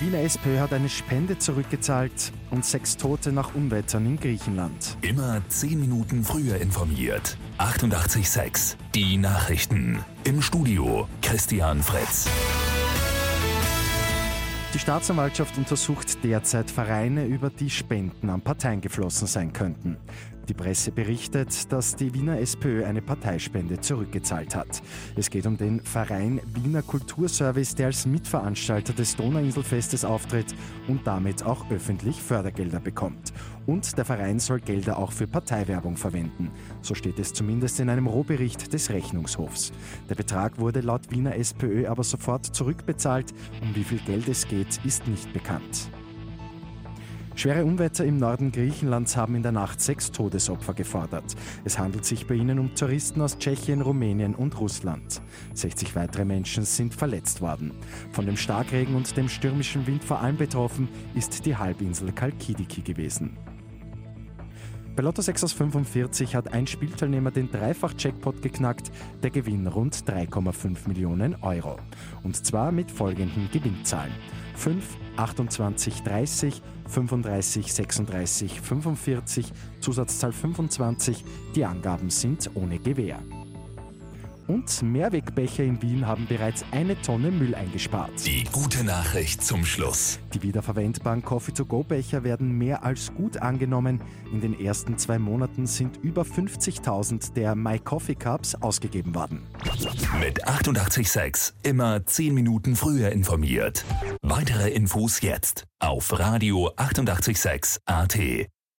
[0.00, 4.96] Wiener SPÖ hat eine Spende zurückgezahlt und sechs Tote nach Unwettern in Griechenland.
[5.02, 7.38] Immer zehn Minuten früher informiert.
[7.58, 8.76] 88,6.
[8.94, 10.04] Die Nachrichten.
[10.24, 12.28] Im Studio Christian Fritz.
[14.74, 19.96] Die Staatsanwaltschaft untersucht derzeit Vereine, über die Spenden an Parteien geflossen sein könnten.
[20.48, 24.80] Die Presse berichtet, dass die Wiener SPÖ eine Parteispende zurückgezahlt hat.
[25.16, 30.54] Es geht um den Verein Wiener Kulturservice, der als Mitveranstalter des Donauinselfestes auftritt
[30.86, 33.32] und damit auch öffentlich Fördergelder bekommt.
[33.66, 36.52] Und der Verein soll Gelder auch für Parteiwerbung verwenden.
[36.80, 39.72] So steht es zumindest in einem Rohbericht des Rechnungshofs.
[40.08, 43.34] Der Betrag wurde laut Wiener SPÖ aber sofort zurückbezahlt.
[43.62, 45.90] Um wie viel Geld es geht, ist nicht bekannt.
[47.36, 51.36] Schwere Unwetter im Norden Griechenlands haben in der Nacht sechs Todesopfer gefordert.
[51.66, 55.20] Es handelt sich bei ihnen um Touristen aus Tschechien, Rumänien und Russland.
[55.52, 57.72] 60 weitere Menschen sind verletzt worden.
[58.10, 63.36] Von dem Starkregen und dem stürmischen Wind vor allem betroffen ist die Halbinsel Kalkidiki gewesen.
[64.96, 68.90] Bei Lotto 6 aus 45 hat ein Spielteilnehmer den Dreifach-Jackpot geknackt,
[69.22, 71.76] der Gewinn rund 3,5 Millionen Euro.
[72.22, 74.14] Und zwar mit folgenden Gewinnzahlen.
[74.54, 81.26] 5, 28, 30, 35, 36, 45, Zusatzzahl 25.
[81.54, 83.18] Die Angaben sind ohne Gewähr.
[84.46, 88.12] Und Mehrwegbecher in Wien haben bereits eine Tonne Müll eingespart.
[88.24, 90.18] Die gute Nachricht zum Schluss.
[90.34, 94.00] Die wiederverwendbaren Coffee-to-go-Becher werden mehr als gut angenommen.
[94.32, 99.42] In den ersten zwei Monaten sind über 50.000 der My Coffee Cups ausgegeben worden.
[100.20, 103.84] Mit 886 immer 10 Minuten früher informiert.
[104.22, 108.46] Weitere Infos jetzt auf Radio 886 AT.